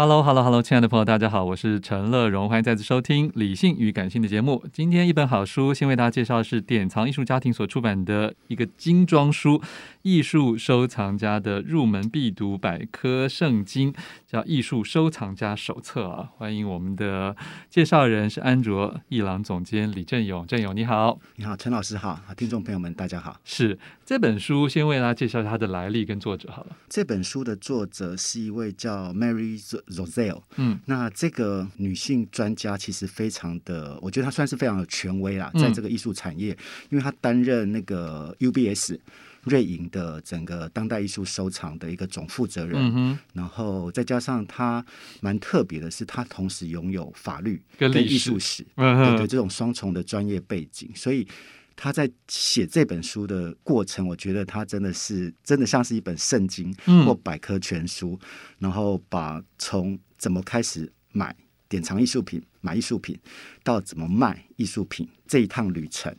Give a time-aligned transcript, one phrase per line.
[0.00, 4.64] Hello，Hello，Hello，亲爱的朋友，大家好，我是陈乐荣，欢迎再次收听《理性与感性》的节目。
[4.72, 9.60] 今天一本好书，先为大家介绍的是典藏艺术家庭所出版的一个精装书。
[10.02, 13.92] 艺术收藏家的入门必读百科圣经，
[14.26, 16.30] 叫《艺术收藏家手册》啊！
[16.38, 17.36] 欢迎我们的
[17.68, 23.38] 介绍人是安卓艺廊总监李振勇，振勇你好，你好，陈老师好，听众朋友们大家好。
[23.44, 26.76] 是这本书，先为大家介绍它的来历跟作者好了。
[26.88, 36.58] 这本书的作者是一位叫 Mary Roselle，嗯，那这个女性专家其实非常的，我觉得她算是非常的权威啦，在这个艺术产业，嗯、
[36.92, 38.98] 因为她担任那个 UBS。
[39.44, 44.84] 瑞银的整个当代艺术收藏的一个总负责人，嗯、然后再加上他
[45.20, 51.26] 蛮特别的是，他同时拥有法律跟艺术史，嗯、对对，这种双重的专业背景，所以
[51.74, 56.74] 他在写这本书的过程，我觉得他真的是真的像是一本圣经
[57.06, 58.28] 或百科全书，嗯、
[58.58, 61.34] 然后把从怎么开始买。
[61.70, 63.18] 典藏艺术品、买艺术品，
[63.62, 66.14] 到怎么卖艺术品这一趟旅程，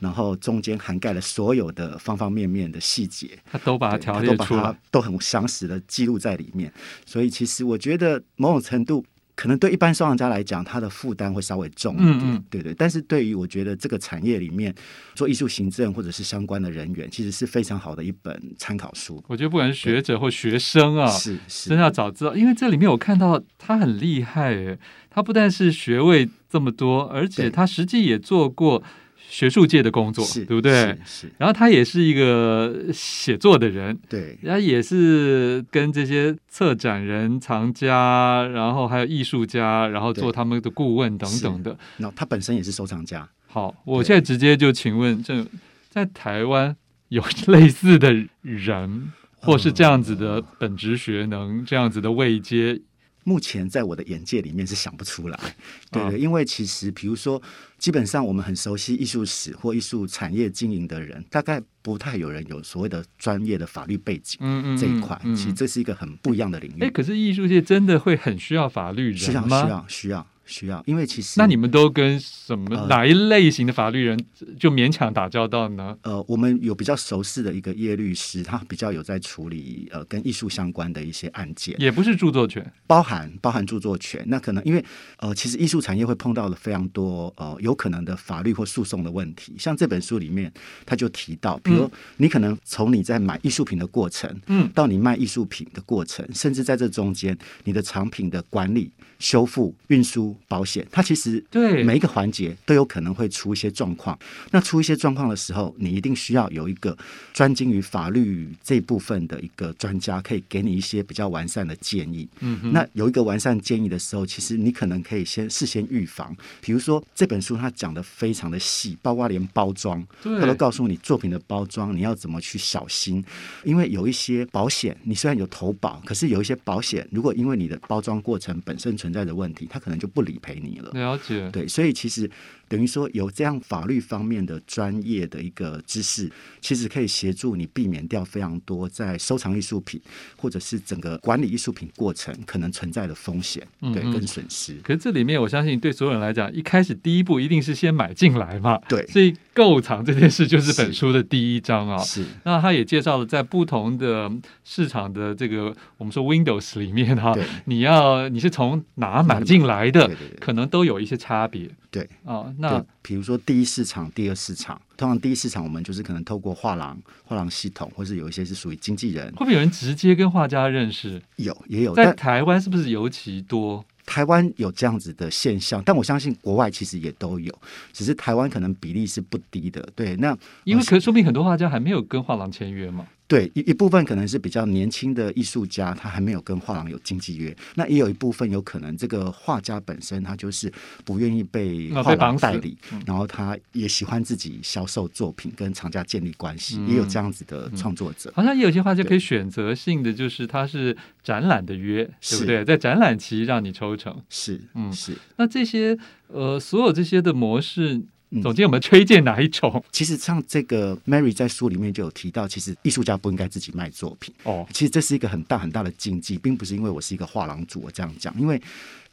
[0.00, 6.70] 然后中间涵盖了所有的方方面面的细节，他都把它条列出来，都，都很详实的记录在里面。
[7.06, 9.02] 所以其实我觉得某种程度。
[9.36, 12.74] 可能对一般收藏家来讲，他的负担会稍微重一点，嗯嗯对对。
[12.74, 14.74] 但是对于我觉得这个产业里面
[15.14, 19.22] 做艺术行政或者是相关的人员，其实是非常好的一本参考书。
[19.28, 24.78] 我觉得不管是学者或学生啊，是是，真要早知道，因为这里面我看到他很厉害诶，
[25.10, 28.82] 他不但是学位这么多，而且他实际也做过。
[29.28, 30.96] 学术界的工作，对不对？
[31.04, 31.26] 是。
[31.26, 34.38] 是然后他也是一个写作的人，对。
[34.42, 41.76] 然后也是跟这些策展人、藏家，然后还有艺术家，然后做他们的顾问等等的。
[41.98, 43.28] 那他本身也是收藏家。
[43.46, 45.46] 好，我现在直接就请问，这
[45.90, 46.76] 在台湾
[47.08, 52.80] 有类似的人，或是这样子的本职学能，这样子的位阶？
[53.28, 55.38] 目前在我的眼界里面是想不出来，
[55.90, 57.42] 对的，因为其实比如说，
[57.76, 66.84] 基本上我们很熟悉艺术史或艺术产业经营的人，大概不太有人有所谓的专业的法律背景，嗯嗯，这一块，其实这是一个很不一样的领域。
[66.84, 69.64] 哎，可是艺术界真的会很需要法律人吗？
[69.64, 70.26] 需要，需要，需要。
[70.46, 74.18] 需要，因为其实那你们都跟什么、呃、哪一类型的法律人
[74.58, 75.96] 就勉强打交道呢？
[76.02, 84.22] 呃，我们有比较熟悉的一个叶律师，他比较有在处理呃跟艺术相关的一些案件，也不是著作权，包含包含著作权。
[84.28, 84.84] 那可能因为
[85.18, 89.54] 呃，其实艺术产业会碰到了非常多呃有可能的法律或诉讼的问题。
[89.58, 90.52] 像这本书里面
[90.84, 100.35] 他就提到，比如你可能从你在买艺术品的过程，嗯，到你卖艺术品的过程，甚至在这中间你的藏品的管理、修复、运输。
[100.48, 104.18] 保险，它其实对每一个环节都有可能会出一些状况。
[104.50, 106.96] 那出一些状况的时候，你一定需要有一个
[107.32, 112.28] 专精于法律这部分的一个专家，可以给你一些比较完善的建议。
[112.40, 116.36] 嗯哼，那有一个完善建议的时候，其实你可能可以先事先预防。
[116.60, 123.24] 比如说这本书它讲的非常的细，包括连包装，对它都告诉你作品的包装你要怎么去小心。
[123.64, 130.25] 因为有一些保险，你虽然有投保，可是有一些保险，如果因为你的包装过程本身存在的问题，它可能就不。
[130.26, 131.48] 理赔你了，了解。
[131.50, 132.30] 对，所以其实
[132.68, 136.30] 等于说有这样法律方面的专业的一个知识，
[136.60, 140.00] 其实可以协助你避免掉非常多在收藏艺术品
[140.36, 144.74] 或者是整个管理艺术品过程可能存在的风险，对，跟损失。
[144.82, 151.98] 可是这里面，我相信对所有人来讲，一开始第一步一定是先买进来嘛，对，所以购藏这件事就是本书的第一章啊。
[151.98, 154.30] 是，那他也介绍了在不同的
[154.64, 157.34] 市场的这个我们说 Windows 里面哈，
[157.66, 160.10] 你要你是从哪买进来的，
[160.40, 161.68] 可能都有一些差别。
[161.88, 169.26] 对，哦，那比如说第一市场、第二市场，通常第一市场我们就是可能透过画廊、画廊系统，或是有一些是属于经纪人。
[169.32, 171.20] 会不会有人直接跟画家认识？
[171.36, 171.94] 有，也有。
[171.94, 173.84] 在台湾是不是尤其多？
[174.04, 177.52] 台湾有这样子的现象，但我相信国外其实也都有，
[177.92, 179.86] 只是台湾可能比例是不低的。
[179.96, 183.04] 对，那因为可说不定很多画家还没有跟画廊签约嘛。
[183.28, 187.54] 对，一一部分可能是比较年轻的艺术家，他还没有跟画廊有经纪约。
[187.74, 190.72] 那也有一部分有可能这个画家本身他就是
[191.04, 198.32] 不愿意被画廊代理，哦嗯、然后他也喜欢自己销售作品，跟厂家建立关系，嗯、也有这样子的创作者。
[198.36, 202.64] 好像也有些画家可以选择性的，就是他是展览的约，对不对？
[202.64, 205.16] 在展览期让你抽成，是，嗯，是。
[205.36, 205.98] 那这些
[206.28, 208.02] 呃，所有这些的模式。
[208.42, 209.70] 总监，我们推荐哪一种？
[209.74, 214.34] 嗯，其实像这个 Mary 在书里面就有提到，其实艺术家不应该自己卖作品。
[214.42, 218.60] 哦，其实这是一个很大很大的禁忌，并不是因为我是一个画廊主我这样讲，因为。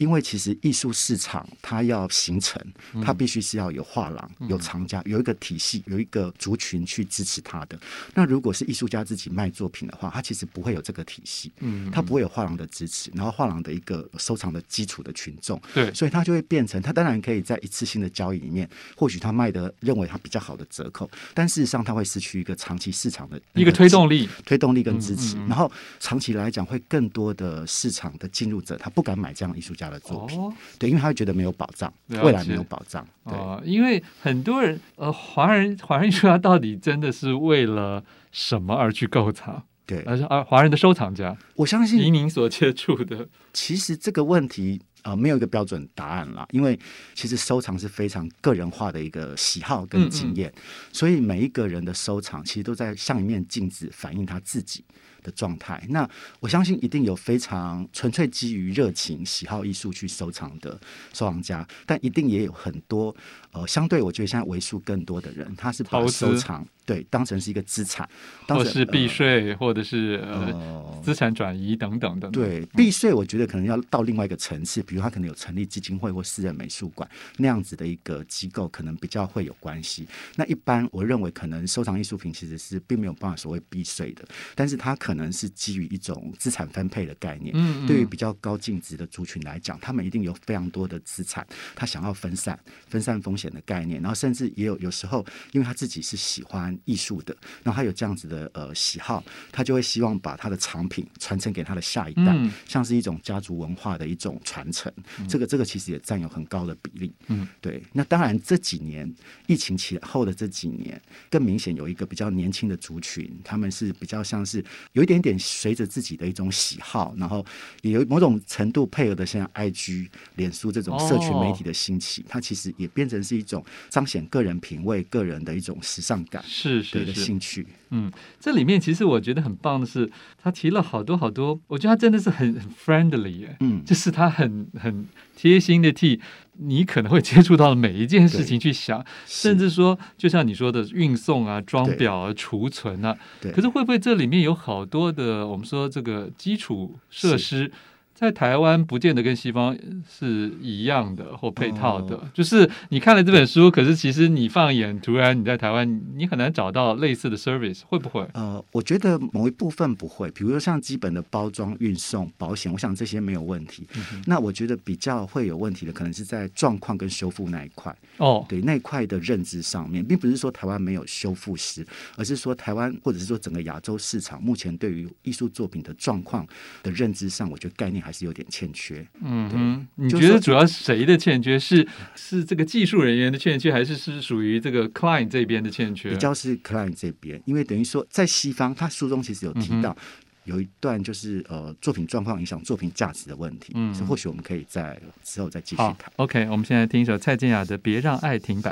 [0.04, 2.62] 因为其实艺术市场它要形成，
[3.02, 7.80] 它必须是要有画廊、有藏家、有一个体系、有一个族群去支持它的。
[8.14, 25.72] 那如果是艺术家自己卖作品的话，他其实不会有这个体系，嗯，他不会有画廊的支持，然后画廊的一个收藏的基础的群众，对，所以他就会变成，他当然可以在一次性的交易里面，或许他卖的认为他比较好的折扣，但事实上他会失去一个长期市场的一个推动力、推动力跟支持，然后
[26.02, 33.06] 长期来讲会更多的市场的进入者，他不敢买这样的艺术家的作品，哦、对，因为他会觉得没有保障，未来没有保障。
[33.26, 39.64] 对、哦，因为很多人，呃，华人华人艺术家到底真的是为了什么而去购藏？
[39.86, 46.78] 对，而是而华人的收藏家，我相信，以您所接触的，其实这个问题呃没有一个标准答案啦，因为
[47.14, 50.62] 其实收藏是非常个人化的一个喜好跟经验，嗯嗯，
[50.92, 54.84] 所以每一个人的收藏其实都在像一面镜子，反映他自己
[55.22, 56.10] 的状态，那
[56.40, 60.80] 我相信一定有非常纯粹基于热情、喜好艺术去收藏的
[61.14, 63.16] 收藏家，但一定也有很多
[63.52, 66.66] 呃，相对我觉得现在为数更多的人，他是把收藏。
[66.86, 68.06] 对，当成是一个资产，
[68.46, 72.32] 或是避税，呃、或者是呃资产转移等等等等。
[72.32, 80.08] 对，避税我觉得可能要到另外一个层次，比如他可能有成立基金会或私人美术馆那样子的一个机构，可能比较会有关系。
[80.36, 84.24] 那一般我认为，可能收藏艺术品其实是并没有办法所谓避税的，
[84.54, 87.52] 但是它可能是基于一种资产分配的概念。
[87.58, 96.78] 嗯，嗯，对于比较高净值的族群来讲，他们一定有非常多的资产，他想要分散分散风险的概念，然后甚至也有有时候，因为他自己是喜欢。
[96.86, 104.83] 艺术的，然后他有这样子的呃喜好，他就会希望把他的藏品传承给他的下一代，嗯、像是一种家族文化的一种传承。
[105.20, 107.14] 嗯、这个这个其实也占有很高的比例。
[107.28, 107.84] 嗯，对。
[107.94, 109.12] 那当然这几年
[109.48, 114.64] 疫情前后的这几年，更明显有一个比较年轻的族群，他们是比较像是
[114.94, 117.46] 有一点点随着自己的一种喜好，然后
[117.82, 126.44] 也有某种程度配合的像 IG、脸书这种社群媒体的兴起，哦、它其实也变成是一种彰显个人品味、个人的一种时尚感。
[126.46, 126.84] 是。
[126.84, 136.20] 是的兴趣，嗯，这里面其实我觉得很棒的是，他提了好多好多，我觉得他真的是很很 friendly 耶，嗯，就是他很很贴心的替
[136.60, 147.72] 你可能会接触到的每一件事情去想，甚至说，就像你说的运送啊、装裱啊、储存啊，对，可是会不会这里面有好多的我们说这个基础设施？
[148.14, 149.78] 在台湾不见得跟西方
[150.10, 158.26] 是一样的或配套的，哦、就是你看了这本书，可是其实你放眼，突然你在台湾，你很难找到类似的 service，会不会？
[158.34, 163.88] 呃，我觉得某一部分不会，比如说像基本的包装、运送、保险，我想这些没有问题。
[163.96, 167.94] 嗯、那我觉得比较会有问题的，可能是在状况跟修复那一块。
[168.18, 176.46] 哦，对，那一块的认知上面，并不是说台湾没有修复师，而是说台湾或者是说整个亚洲市场目前对于艺术作品的状况
[176.84, 179.08] 的认知上，我觉得概念还是有点欠缺。
[179.24, 181.58] 嗯你觉得主要是谁的欠缺？
[181.58, 186.10] 是是这个技术人员的欠缺，还是是属于这个 client 这边的欠缺？
[186.10, 189.96] 比较是 client 这边，因为等于说在西方，他书中其实有提到
[190.44, 193.72] 有一段就是呃作品状况影响作品价值的问题。
[193.76, 195.96] 嗯，所以或许我们可以在之后再继续谈。
[196.18, 198.72] OK，我们现在听一首蔡健雅的《别让爱停摆》。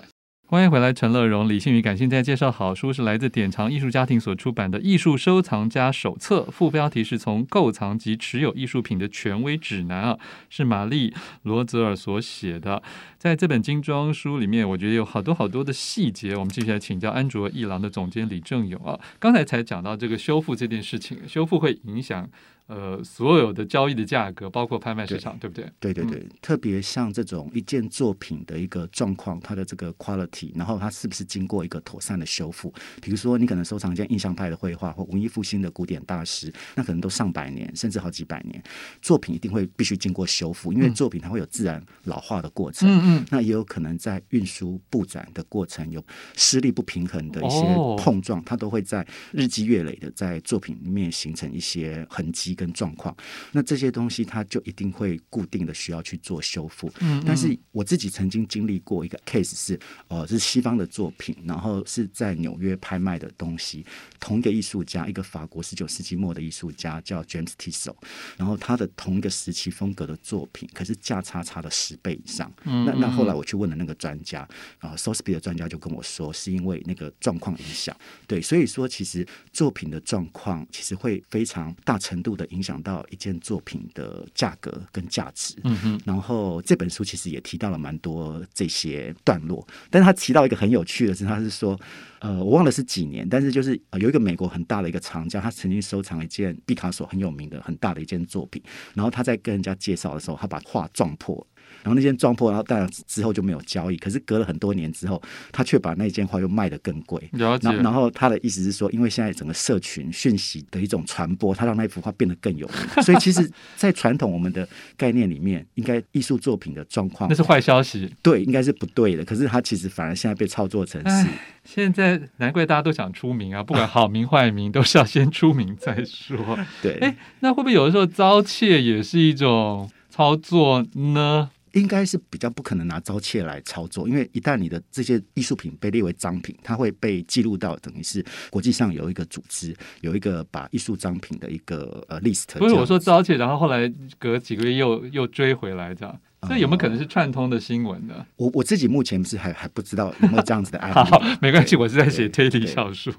[0.52, 12.84] 欢迎回来，陈乐荣，理性与感性在介绍好书，是来自典藏艺术家庭所出版的《艺术收藏家手册》，副标题是从购藏及持有艺术品的权威指南啊，是玛丽罗泽尔所写的。
[13.18, 16.36] 在这本精装书里面，我觉得有好多好多的细节。
[16.36, 22.30] 我们继续来请教安卓艺廊的总监李正勇啊，刚才才讲到这个修复这件事情，修复会影响。
[22.72, 25.94] 呃，所有的交易的价格，包括拍卖市场，对，对不对？
[25.94, 32.74] 对对对，嗯、特别像这种一件作品的一个状况，它的这个 quality，然后它是不是经过一个妥善的修复？
[33.02, 38.64] 比如说，你可能收藏一件印象派的绘画或文艺复兴的古典大师，那可能都上百年，甚至好几百年，
[39.02, 42.88] 作品一定会必须经过修复，因为作品它会有自然老化的过程。
[42.90, 43.26] 嗯嗯。
[43.30, 46.02] 那也有可能在运输布展的过程有
[46.38, 47.58] 施力不平衡的一些
[47.98, 52.56] 碰撞，哦、它都会在日积月累的在作品里面形成一些痕迹。
[52.62, 53.16] 跟状况，
[53.54, 56.88] 那这些东西它就一定会固定的需要去做修复。
[57.00, 63.84] 嗯，嗯，但是我自己曾经经历过一个 case 是，呃，是西方的作品，然后是在纽约拍卖的东西，
[64.20, 67.96] 同一个艺术家，一个法国十九世纪末的艺术家叫 James Tissot，
[68.38, 72.54] 然后他的同一个时期风格的作品，可是价差差了十倍以上。
[72.66, 77.96] 嗯，嗯，那那后来我去问了那个专家，啊，Sotheby's 的专家就跟我说，是因为那个状况影响。
[78.28, 82.41] 对，所以说其实作品的状况其实会非常大程度的。
[82.48, 91.80] 影响到一件作品的价格跟价值，嗯哼，然后这本书其实也提到了蛮多这些段落，但是他提到一个很有趣的是，他是说，
[92.20, 98.62] 呃，我忘了是几年，但是就是有一个美国很大的一个藏家，他曾经收藏一件毕卡索很有名的很大的一件作品，
[98.94, 101.46] 然后他在跟人家介绍的时候，他把画撞破。
[101.84, 103.98] 然后那件撞破，然后当然之后就没有交易。
[103.98, 105.22] 可是隔了很多年之后，
[105.52, 107.22] 他却把那件画又卖得更贵。
[107.34, 107.72] 了解。
[107.78, 112.78] 然后他的意思是说，因为现在整个社群讯息的一种传播，他让那幅画变得更有名。
[113.04, 119.26] 所以其实，在传统我们的概念里面，应该艺术作品的状况 那是坏消息，对，应该是不对的。
[119.26, 121.28] 可是他其实反而现在被操作成是。
[121.64, 123.62] 现在难怪大家都想出名啊！
[123.64, 126.58] 不管好名坏名，都是要先出名再说。
[126.82, 126.98] 对。
[126.98, 131.52] 哎，那会不会有的时候遭窃也是一种操作呢？
[131.74, 142.58] 应该是比较不可能拿遭窃来操作，因为一旦你的这些艺术品被列为赃品，它会被记录到，等于是国际上有一个组织，有一个把艺术赃品的一个呃 list。
[142.58, 148.26] 不是我说遭窃，然后后来隔几个月又又追回来这样，这有没有可能是串通的新闻呢？
[148.36, 150.94] 我我自己目前是还还不知道有没有这样子的案例。
[151.10, 153.14] 好，没关系，我是在写推理小说。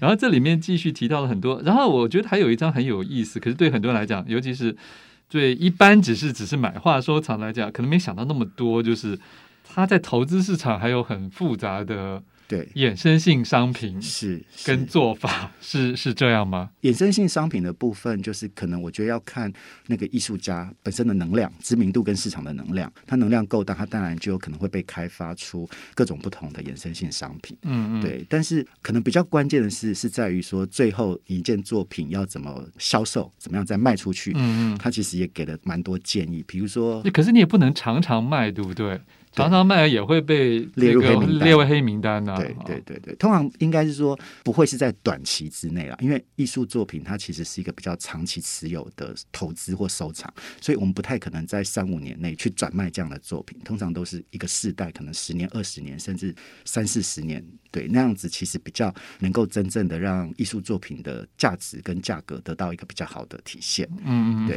[0.00, 4.76] 然后这里面继续提到了很多，然后我觉得还有一张很有意思，可是对很多人来讲，尤其是。
[5.28, 9.18] 对，一般只是只是买画收藏来讲，可能没想到那么多，就是
[9.64, 12.22] 他在投资市场还有很复杂的。
[12.48, 16.70] 对，衍生性商品是跟做法是是，是这样吗？
[16.82, 19.52] 衍生性商品的部分，就是可能我觉得要看
[19.88, 22.92] 那个艺术家本身的能量、知名度跟市场的能量。
[23.06, 27.56] 他能量够大，他当然就有可能会被开发出各种不同的衍生性商品。
[27.62, 28.24] 嗯嗯，对。
[28.28, 34.32] 但是可能比较关键的是，是在于说最后一件作品要怎么销售，怎么样再卖出去。
[34.36, 39.00] 嗯嗯，他其实也给了蛮多建议，比如说，可是你也不能常常卖，对不对？
[39.36, 42.36] 常常卖也会被列入黑名单，列为黑名单呢、啊。
[42.36, 53.58] 对对对对，通常应该是说不会是在短期之内啦，因为艺术作品它其实是一个比较长期持有的投资或收藏，所以我们不太可能在三五年内去转卖这样的作品。
[53.64, 57.44] 通常都是一个世代，可能十年、二十年，甚至三四十年。
[57.76, 63.86] 对，那样子其实比较能够真正的让艺术作品的价值跟价格得到一个比较好的体现。
[64.02, 64.56] 嗯嗯，对，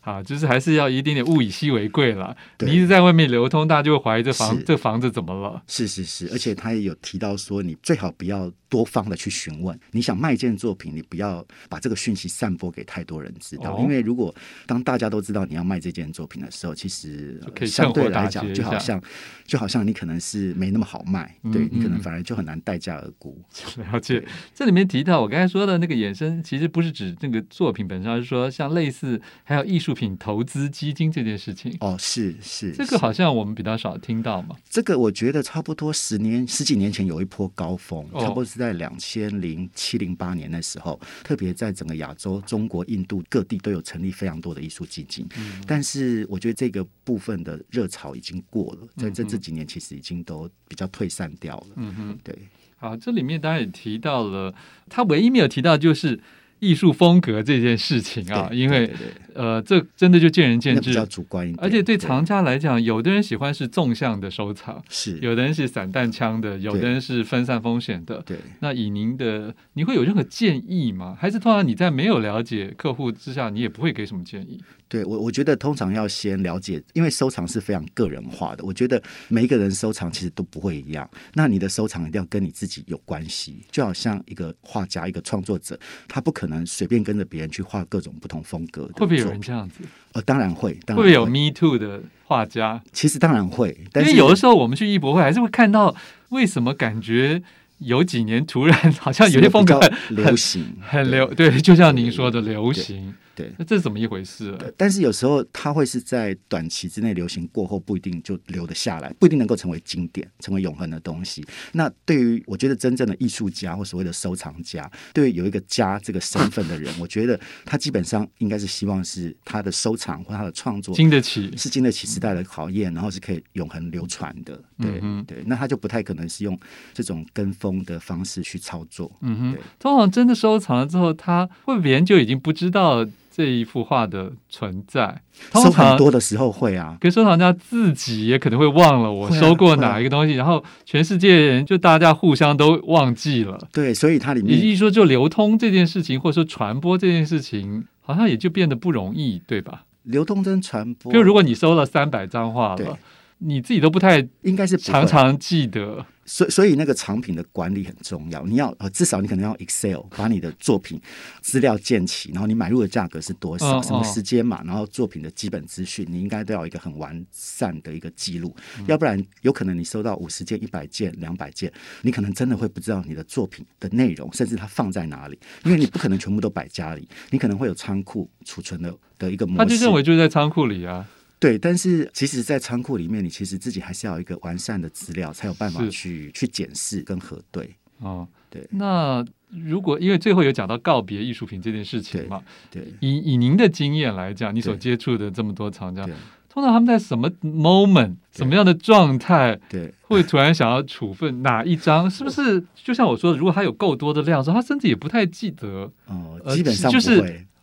[0.00, 2.36] 好，就是还是要一点点物以稀为贵了。
[2.60, 5.60] 你一直在外面流通，大家就会怀疑这房这房子怎么了？
[5.66, 9.76] 是是是，而且他也有提到说，你最好不要多方的去询问。
[9.90, 14.32] 你想卖一件作品，你不要把这个讯息散播给太多人知道，哦、因为如果
[14.66, 19.02] 当大家都知道你要卖这件作品的时候，其实相对来讲就好像
[19.44, 22.36] 就好像你可能是没那么好卖，嗯、对你可能反而就。
[22.36, 23.42] 很难待价而沽。
[23.90, 24.22] 了解，
[24.54, 31.74] 这里面提到我刚才说的那个衍生，其实不是指那个作品本身，而是说像类似还有艺术品投资基金这件事情。
[31.80, 34.54] 哦，是是，这个好像我们比较少听到嘛。
[34.68, 45.26] 这个我觉得差不多十年十几年前有一波高峰，差不多是在两千零七零八年的时候，特别在整个亚洲、中国、印度各地都有成立非常多的艺术基金。
[45.36, 51.66] 嗯，但是我觉得这个部分的热潮已经过了，在这这几年其实已经都比较退散掉了。
[51.76, 52.18] 嗯哼。
[52.24, 52.36] 对，
[52.76, 54.54] 好，这里面当然也提到了，
[54.88, 56.18] 他唯一没有提到就是
[56.66, 58.92] 艺艺术风格这件事情啊，因为
[59.34, 61.58] 呃，这真的就见仁见智，那比较主观一点。
[61.62, 68.22] 而且对藏家来讲，有的人喜欢是纵向的收藏，是有的人是散弹枪的，有的人是分散风险的。
[68.26, 71.16] 对，那以您的，你会有任何建议吗？
[71.18, 74.60] 还是通常你在没有了解客户之下，你也不会给什么建议？
[74.88, 78.64] 对我，我觉得通常要先了解，因为收藏是非常个人化的。
[78.64, 81.08] 我觉得每一个人收藏其实都不会一样。
[81.34, 88.92] 那你的收藏一定要跟你自己有关系，就好像一个画家、一个创作者，他不可能随便跟着别人去画各种不同风格的。
[88.94, 89.80] 会不会有人这样子？
[90.12, 90.78] 呃，当然会。
[90.86, 92.80] 当然会，会不会有 Me Too 的画家？
[92.92, 95.94] 其实当然会，但是因为有的时候我们去艺博会还是会看到，
[96.28, 97.42] 为什么感觉？
[97.78, 103.14] 有几年突然好像有些风格很流行，很流对，对，就像您说的流行。
[103.36, 104.58] 对，那这是怎么一回事啊？
[104.78, 111.44] 但是有时候它会是在短期之内流行过后，不一定就留得下来，不一定能够成为经典、成为永恒的东西。
[111.72, 124.54] 那对于我觉得真正的艺术家或所谓的收藏家，对于有一个家这个身份的人， 我觉得他基本上应该是希望是他的收藏或他的创作经得起，是经得起时代的考验，然后是可以永恒流传的。
[124.78, 126.58] 对、嗯、对，那他就不太可能是用
[126.94, 129.10] 这种跟风的方式去操作。
[129.20, 133.06] 嗯哼，通常真的收藏了之后，他会别人就已经不知道。
[133.36, 135.20] 这一幅画的存在，
[135.52, 143.68] 收很多的时候会啊，跟收藏家自己也可能会忘了我收过哪一个东西，啊啊、然后全世界人就大家互相都忘记了。
[143.70, 149.84] 对，所以它里面，也就是说，就流通这件事情，或者说传播这件事情，好像也就变得不容易，对吧？
[150.04, 152.98] 流通跟传播，就如果你收了三百张画了，
[153.40, 156.06] 你自己都不太应该是常常记得。
[156.26, 158.44] 所以，所以那个藏品的管理很重要。
[158.44, 161.00] 你要呃，至少你可能要 Excel 把你的作品
[161.40, 168.54] 资料建起，然后你买入的价格是多少，哦、什么时间嘛，然后作品的基本资讯，你应该都要一个很完善的一个记录。
[168.78, 179.58] 嗯、要不然，有可能你收到五十件、一百件、两百件，你可能真的会不知道你的作品的内容，甚至它放在哪里，因为你不可能全部都摆家里，你可能会有仓库储存的的一个模式。
[179.58, 181.06] 他就认为就在仓库里啊。
[181.38, 187.74] 对，但是其实，在仓库里面，你其实自己还是要有一个完善的资料，才有办法去去检视跟核对。
[187.98, 188.66] 哦，对。
[188.70, 196.08] 那如果因为最后有讲到告别艺术品这件事情嘛，对，对以以您的经验来讲，你所接触的这么多藏家，
[196.56, 202.10] 通常他们在什么 moment、什么样的状态，对，会突然想要处分哪一张？
[202.10, 205.92] 是不是就像我说的，如果他有够多的量，说他甚至也不太记得。
[206.06, 206.90] 哦，基本上。
[206.90, 207.20] 就是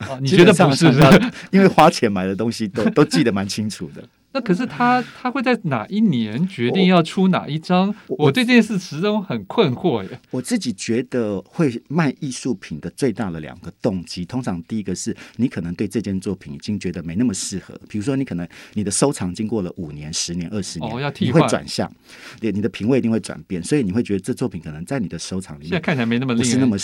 [0.08, 0.86] 哦，你觉得不是？
[1.50, 4.08] 因为花钱买的东西都 都记得蛮清楚的。
[4.34, 7.94] 那可是他他会在哪一年决定要出哪一张？
[8.08, 10.20] 我，我对这件事始终很困惑耶。
[10.32, 21.92] 我自己觉得会卖艺术品的最大的两个动机，通常第一个是你可能对这件作品已经觉得没那么适合，比如说你可能你的收藏经过了五年、十年、二十年，哦，要替换，你会转向，
[22.42, 26.36] 你你的品味一定会转变，所以你会觉得这作品可能在你的收藏里面现在看起来没那么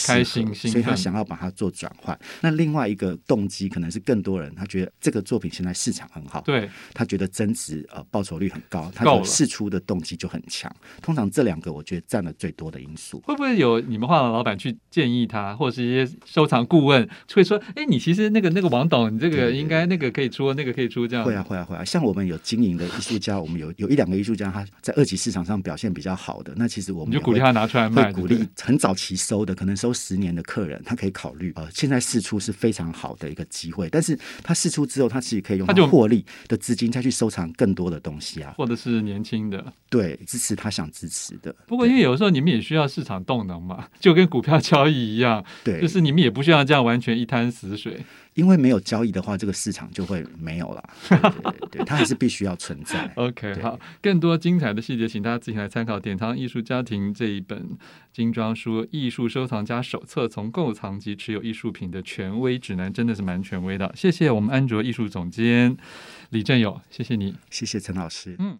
[0.05, 2.17] 开心，所以他想要把它做转换。
[2.41, 8.06] 那另外一个动机可能是更多人他觉得这个作品现在市场很好，对，他觉得增值呃。
[8.12, 10.73] 报酬率很高，它的释出的动机就很强。
[10.99, 13.19] 通常这两个我觉得占了最多的因素。
[13.19, 21.86] 会不会有你们画廊老板去建议他，或者是一些收藏顾问会说：“哎，你其实那个那个王董，你这个应该那个可以出，那个可以出。”这样会啊会啊会啊。
[21.86, 28.12] 像我们有经营的艺术家，我们有有一两个艺术家，他在二级市场上表现比较好的，那其实我们就鼓励他拿出来卖。
[28.12, 31.54] 鼓励很早期收的，可能收十年的客人，他可以考虑。
[31.56, 38.99] 呃，现在试出是非常好的一个机会，但是他试出之后，他其实可以用他获利的资金再去收藏更多的东西啊，或者是。
[39.09, 41.55] 年轻的，对，支持他想支持的。
[41.65, 48.03] 不过，因为有时候你们也需要市场动能嘛，就跟股票交易一样，对，就是你们也不需要这样完全一滩死水。
[48.39, 50.89] 因为没有交易的话，这个市场就会没有了。
[51.10, 53.12] 对，对，对，它还是必须要存在。
[53.15, 57.78] OK，好，更多精彩的细节，请大家自行来参考《典藏艺术家庭》这一本
[58.13, 63.91] 精装书《艺术收藏家手册：从购藏及持有艺术品的权威指南》，真的是蛮权威的。
[63.95, 65.75] 谢谢我们安卓艺术总监
[66.30, 68.36] 李振友，谢谢你，谢谢陈老师。
[68.39, 68.60] 嗯。